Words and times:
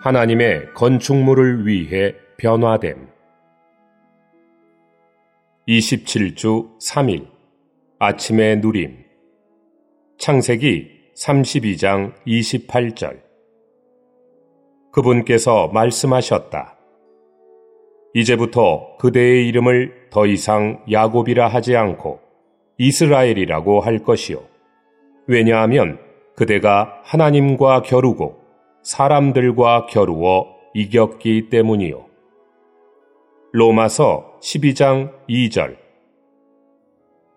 하나님의 0.00 0.74
건축물을 0.74 1.66
위해 1.66 2.14
변화됨. 2.36 3.08
27주 5.66 6.78
3일 6.78 7.26
아침의 7.98 8.60
누림 8.60 9.04
창세기 10.16 10.88
32장 11.16 12.14
28절 12.24 13.20
그분께서 14.92 15.66
말씀하셨다. 15.68 16.78
이제부터 18.14 18.96
그대의 18.98 19.48
이름을 19.48 20.10
더 20.10 20.26
이상 20.26 20.84
야곱이라 20.88 21.48
하지 21.48 21.74
않고 21.74 22.20
이스라엘이라고 22.78 23.80
할 23.80 23.98
것이요. 24.04 24.44
왜냐하면 25.26 25.98
그대가 26.36 27.00
하나님과 27.02 27.82
겨루고 27.82 28.37
사람들과 28.88 29.84
겨루어 29.84 30.46
이겼기 30.72 31.50
때문이요. 31.50 32.06
로마서 33.52 34.38
12장 34.40 35.12
2절 35.28 35.76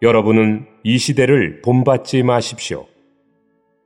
여러분은 0.02 0.66
이 0.84 0.98
시대를 0.98 1.62
본받지 1.62 2.24
마십시오. 2.24 2.86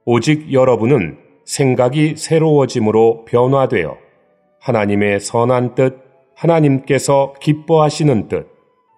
오직 0.06 0.54
여러분은 0.54 1.18
생각이 1.44 2.18
새로워짐으로 2.18 3.26
변화되어 3.26 3.98
하나님의 4.60 5.20
선한 5.20 5.74
뜻, 5.74 6.04
하나님께서 6.36 7.34
기뻐하시는 7.42 8.28
뜻, 8.28 8.48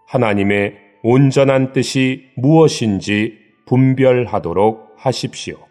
하나님의 0.07 0.76
온전한 1.04 1.71
뜻이 1.71 2.26
무엇인지 2.35 3.38
분별하도록 3.65 4.95
하십시오. 4.98 5.66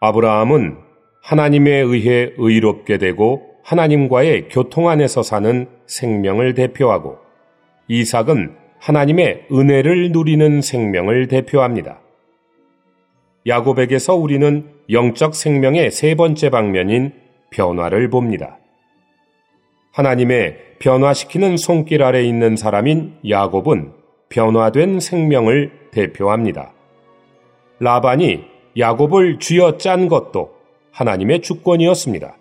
아브라함은 0.00 0.78
하나님에 1.22 1.78
의해 1.80 2.30
의롭게 2.36 2.98
되고 2.98 3.42
하나님과의 3.64 4.48
교통 4.48 4.88
안에서 4.88 5.22
사는 5.22 5.66
생명을 5.86 6.54
대표하고 6.54 7.18
이삭은 7.88 8.56
하나님의 8.78 9.46
은혜를 9.50 10.12
누리는 10.12 10.60
생명을 10.60 11.26
대표합니다. 11.26 12.00
야곱에게서 13.46 14.14
우리는 14.14 14.68
영적 14.90 15.34
생명의 15.34 15.90
세 15.90 16.14
번째 16.14 16.50
방면인 16.50 17.12
변화를 17.50 18.08
봅니다. 18.08 18.58
하나님의 19.92 20.58
변화시키는 20.78 21.56
손길 21.56 22.04
아래 22.04 22.22
있는 22.22 22.56
사람인 22.56 23.16
야곱은 23.28 23.92
변화된 24.28 25.00
생명을 25.00 25.72
대표합니다. 25.90 26.72
라반이 27.80 28.57
야곱을 28.78 29.40
쥐어 29.40 29.76
짠 29.76 30.08
것도 30.08 30.54
하나님의 30.92 31.42
주권이었습니다. 31.42 32.36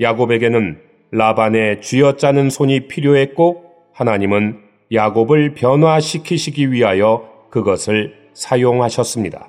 야곱에게는 0.00 0.80
라반의 1.10 1.80
쥐어 1.80 2.16
짜는 2.16 2.50
손이 2.50 2.86
필요했고 2.86 3.64
하나님은 3.92 4.60
야곱을 4.92 5.54
변화시키시기 5.54 6.70
위하여 6.70 7.28
그것을 7.50 8.14
사용하셨습니다. 8.32 9.48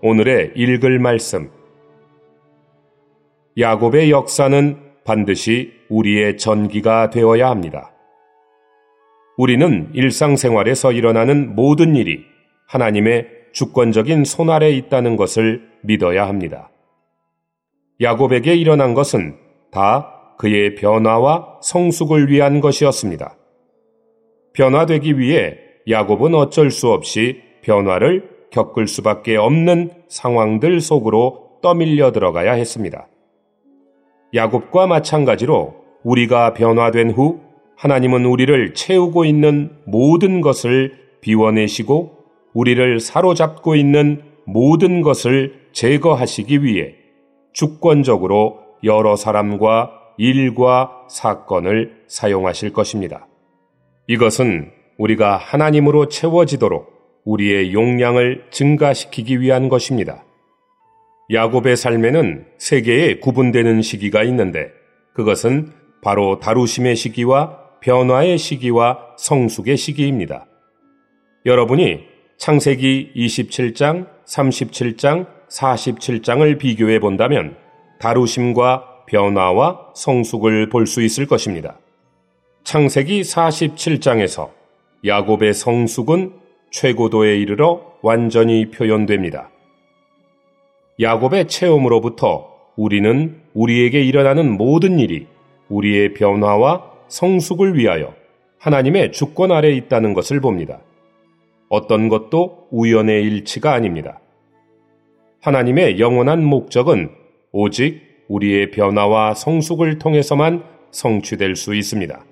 오늘의 0.00 0.52
읽을 0.56 0.98
말씀. 0.98 1.50
야곱의 3.58 4.10
역사는 4.10 4.76
반드시 5.04 5.72
우리의 5.88 6.36
전기가 6.36 7.10
되어야 7.10 7.48
합니다. 7.48 7.92
우리는 9.36 9.90
일상생활에서 9.92 10.92
일어나는 10.92 11.54
모든 11.54 11.94
일이 11.94 12.24
하나님의 12.66 13.41
주권적인 13.52 14.24
손 14.24 14.50
아래 14.50 14.70
있다는 14.70 15.16
것을 15.16 15.68
믿어야 15.82 16.26
합니다. 16.26 16.70
야곱에게 18.00 18.54
일어난 18.54 18.94
것은 18.94 19.36
다 19.70 20.34
그의 20.38 20.74
변화와 20.74 21.60
성숙을 21.62 22.30
위한 22.30 22.60
것이었습니다. 22.60 23.36
변화되기 24.54 25.18
위해 25.18 25.56
야곱은 25.88 26.34
어쩔 26.34 26.70
수 26.70 26.90
없이 26.90 27.42
변화를 27.62 28.28
겪을 28.50 28.86
수밖에 28.86 29.36
없는 29.36 29.90
상황들 30.08 30.80
속으로 30.80 31.58
떠밀려 31.62 32.12
들어가야 32.12 32.52
했습니다. 32.52 33.06
야곱과 34.34 34.86
마찬가지로 34.86 35.76
우리가 36.02 36.54
변화된 36.54 37.10
후 37.10 37.40
하나님은 37.76 38.24
우리를 38.24 38.74
채우고 38.74 39.24
있는 39.24 39.76
모든 39.84 40.40
것을 40.40 40.98
비워내시고 41.20 42.21
우리를 42.54 43.00
사로잡고 43.00 43.74
있는 43.74 44.22
모든 44.44 45.02
것을 45.02 45.68
제거하시기 45.72 46.64
위해 46.64 46.94
주권적으로 47.52 48.60
여러 48.84 49.16
사람과 49.16 49.92
일과 50.18 51.06
사건을 51.08 52.04
사용하실 52.08 52.72
것입니다. 52.72 53.26
이것은 54.06 54.70
우리가 54.98 55.36
하나님으로 55.36 56.08
채워지도록 56.08 56.92
우리의 57.24 57.72
용량을 57.72 58.46
증가시키기 58.50 59.40
위한 59.40 59.68
것입니다. 59.68 60.24
야곱의 61.32 61.76
삶에는 61.76 62.46
세 62.58 62.82
개의 62.82 63.20
구분되는 63.20 63.80
시기가 63.80 64.22
있는데 64.24 64.70
그것은 65.14 65.72
바로 66.02 66.40
다루심의 66.40 66.96
시기와 66.96 67.58
변화의 67.80 68.38
시기와 68.38 68.98
성숙의 69.16 69.76
시기입니다. 69.76 70.46
여러분이 71.46 72.11
창세기 72.42 73.12
27장, 73.14 74.08
37장, 74.26 75.28
47장을 75.48 76.58
비교해 76.58 76.98
본다면 76.98 77.54
다루심과 78.00 79.04
변화와 79.06 79.92
성숙을 79.94 80.68
볼 80.68 80.88
수 80.88 81.02
있을 81.02 81.26
것입니다. 81.26 81.78
창세기 82.64 83.20
47장에서 83.20 84.50
야곱의 85.06 85.54
성숙은 85.54 86.32
최고도에 86.72 87.38
이르러 87.38 87.80
완전히 88.02 88.72
표현됩니다. 88.72 89.48
야곱의 91.00 91.46
체험으로부터 91.46 92.50
우리는 92.74 93.40
우리에게 93.54 94.02
일어나는 94.02 94.56
모든 94.56 94.98
일이 94.98 95.28
우리의 95.68 96.14
변화와 96.14 96.90
성숙을 97.06 97.78
위하여 97.78 98.12
하나님의 98.58 99.12
주권 99.12 99.52
아래 99.52 99.70
있다는 99.70 100.12
것을 100.12 100.40
봅니다. 100.40 100.80
어떤 101.72 102.10
것도 102.10 102.68
우연의 102.70 103.24
일치가 103.24 103.72
아닙니다. 103.72 104.20
하나님의 105.40 105.98
영원한 105.98 106.44
목적은 106.44 107.08
오직 107.50 108.02
우리의 108.28 108.70
변화와 108.72 109.32
성숙을 109.32 109.98
통해서만 109.98 110.64
성취될 110.90 111.56
수 111.56 111.74
있습니다. 111.74 112.26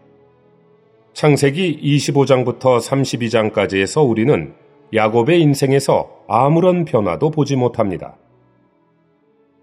창세기 1.14 1.80
25장부터 1.82 2.80
32장까지에서 2.80 4.06
우리는 4.06 4.52
야곱의 4.92 5.40
인생에서 5.40 6.24
아무런 6.28 6.84
변화도 6.84 7.30
보지 7.30 7.56
못합니다. 7.56 8.18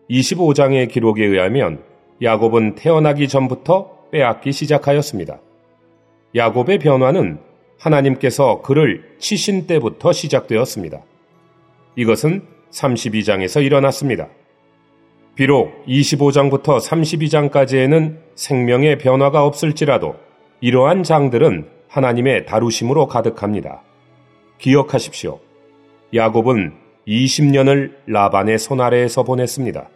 25장의 0.10 0.90
기록에 0.90 1.24
의하면 1.24 1.84
야곱은 2.24 2.74
태어나기 2.74 3.28
전부터 3.28 4.10
빼앗기 4.12 4.54
시작하였습니다. 4.54 5.40
야곱의 6.36 6.80
변화는 6.80 7.46
하나님께서 7.80 8.62
그를 8.62 9.16
치신 9.20 9.68
때부터 9.68 10.12
시작되었습니다. 10.12 11.02
이것은 11.96 12.44
32장에서 12.72 13.64
일어났습니다. 13.64 14.28
비록 15.36 15.86
25장부터 15.86 16.80
32장까지에는 16.80 18.18
생명의 18.36 18.98
변화가 18.98 19.46
없을지라도 19.46 20.16
이러한 20.62 21.04
장들은 21.04 21.68
하나님의 21.88 22.46
다루심으로 22.46 23.08
가득합니다. 23.08 23.84
기억하십시오. 24.58 25.40
야곱은 26.14 26.74
20년을 27.08 27.94
라반의 28.08 28.58
손 28.58 28.82
아래에서 28.82 29.24
보냈습니다. 29.24 29.90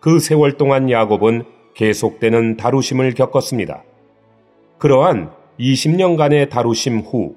그 0.00 0.18
세월 0.18 0.56
동안 0.56 0.90
야곱은 0.90 1.44
계속되는 1.74 2.56
다루심을 2.56 3.14
겪었습니다. 3.14 3.82
그러한 4.78 5.30
20년간의 5.60 6.48
다루심 6.48 7.00
후 7.00 7.36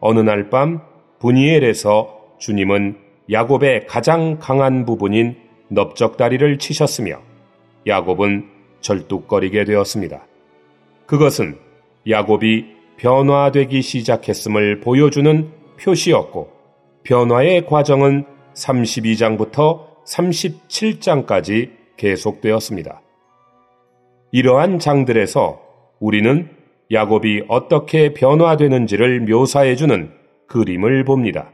어느 0.00 0.18
날밤 0.18 0.80
분이엘에서 1.20 2.18
주님은 2.38 2.98
야곱의 3.30 3.86
가장 3.86 4.38
강한 4.40 4.84
부분인 4.84 5.36
넓적다리를 5.68 6.58
치셨으며 6.58 7.20
야곱은 7.86 8.48
절뚝거리게 8.80 9.64
되었습니다. 9.64 10.26
그것은 11.06 11.56
야곱이 12.08 12.66
변화되기 12.96 13.80
시작했음을 13.80 14.80
보여주는 14.80 15.48
표시였고 15.80 16.50
변화의 17.04 17.66
과정은 17.66 18.24
32장부터 18.54 19.86
37장까지 20.04 21.70
계속되었습니다. 21.96 23.00
이러한 24.32 24.78
장들에서 24.80 25.60
우리는 26.00 26.61
야곱이 26.92 27.44
어떻게 27.48 28.12
변화되는지를 28.12 29.20
묘사해주는 29.20 30.12
그림을 30.46 31.04
봅니다. 31.04 31.50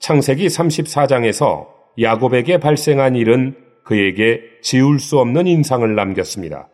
창세기 0.00 0.48
34장에서 0.48 1.68
야곱에게 2.00 2.58
발생한 2.58 3.14
일은 3.14 3.54
그에게 3.84 4.42
지울 4.62 4.98
수 4.98 5.18
없는 5.20 5.46
인상을 5.46 5.94
남겼습니다. 5.94 6.68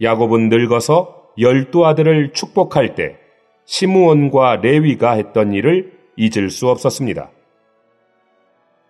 야곱은 0.00 0.48
늙어서 0.48 1.30
열두 1.38 1.84
아들을 1.84 2.32
축복할 2.32 2.94
때 2.94 3.16
시므온과 3.64 4.56
레위가 4.56 5.12
했던 5.12 5.52
일을 5.52 5.92
잊을 6.16 6.50
수 6.50 6.68
없었습니다. 6.68 7.30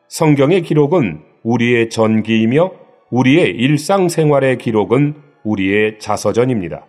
성경의 0.08 0.62
기록은 0.62 1.22
우리의 1.42 1.90
전기이며 1.90 2.72
우리의 3.10 3.50
일상생활의 3.50 4.58
기록은 4.58 5.14
우리의 5.44 5.98
자서전입니다. 5.98 6.86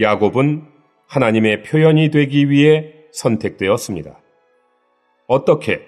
야곱은 0.00 0.64
하나님의 1.06 1.62
표현이 1.62 2.10
되기 2.10 2.50
위해 2.50 2.92
선택되었습니다. 3.12 4.18
어떻게 5.26 5.82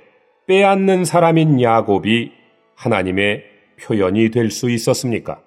빼앗는 0.46 1.04
사람인 1.04 1.60
야곱이 1.60 2.32
하나님의 2.76 3.44
표현이 3.80 4.30
될 4.30 4.50
수 4.50 4.70
있었습니까? 4.70 5.42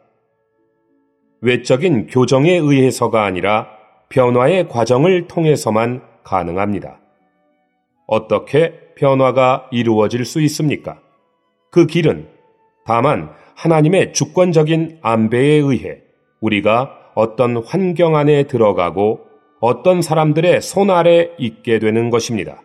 외적인 1.42 2.08
교정에 2.08 2.52
의해서가 2.52 3.24
아니라 3.24 3.70
변화의 4.10 4.68
과정을 4.68 5.28
통해서만 5.28 6.02
가능합니다. 6.24 7.00
어떻게 8.08 8.74
변화가 8.96 9.70
이루어질 9.72 10.26
수 10.26 10.42
있습니까? 10.42 11.00
그 11.72 11.86
길은 11.86 12.28
다만 12.86 13.32
하나님의 13.56 14.14
주권적인 14.14 15.00
안배에 15.02 15.60
의해 15.60 16.02
우리가 16.42 16.99
어떤 17.20 17.58
환경 17.58 18.16
안에 18.16 18.44
들어가고 18.44 19.28
어떤 19.60 20.02
사람들의 20.02 20.62
손 20.62 20.90
아래 20.90 21.32
있게 21.38 21.78
되는 21.78 22.10
것입니다. 22.10 22.62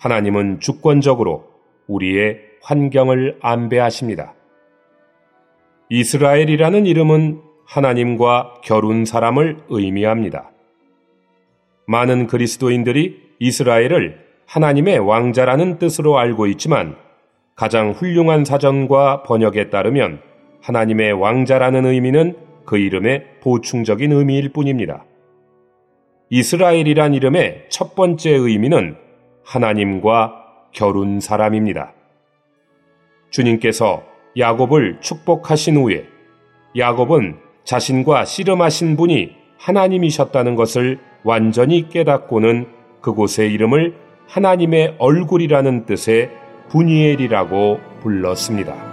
하나님은 0.00 0.58
주권적으로 0.58 1.44
우리의 1.86 2.40
환경을 2.60 3.38
안배하십니다. 3.40 4.34
이스라엘이라는 5.90 6.86
이름은 6.86 7.40
하나님과 7.66 8.62
결혼 8.64 9.04
사람을 9.04 9.58
의미합니다. 9.68 10.50
많은 11.86 12.26
그리스도인들이 12.26 13.16
이스라엘을 13.38 14.26
하나님의 14.46 14.98
왕자라는 14.98 15.78
뜻으로 15.78 16.18
알고 16.18 16.48
있지만 16.48 16.96
가장 17.54 17.92
훌륭한 17.92 18.44
사전과 18.44 19.22
번역에 19.22 19.70
따르면 19.70 20.20
하나님의 20.62 21.12
왕자라는 21.12 21.86
의미는 21.86 22.49
그 22.70 22.78
이름의 22.78 23.24
보충적인 23.40 24.12
의미일 24.12 24.50
뿐입니다. 24.50 25.04
이스라엘이란 26.28 27.14
이름의 27.14 27.66
첫 27.68 27.96
번째 27.96 28.30
의미는 28.30 28.94
하나님과 29.44 30.44
결혼 30.70 31.18
사람입니다. 31.18 31.92
주님께서 33.30 34.04
야곱을 34.38 34.98
축복하신 35.00 35.78
후에 35.78 36.04
야곱은 36.78 37.38
자신과 37.64 38.24
씨름하신 38.24 38.96
분이 38.96 39.32
하나님이셨다는 39.58 40.54
것을 40.54 41.00
완전히 41.24 41.88
깨닫고는 41.88 42.68
그곳의 43.00 43.52
이름을 43.52 43.96
하나님의 44.28 44.94
얼굴이라는 45.00 45.86
뜻의 45.86 46.30
분이엘이라고 46.68 47.80
불렀습니다. 48.00 48.89